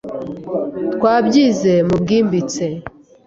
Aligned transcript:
Twabyize 0.93 1.73
mubwimbitse. 1.87 2.65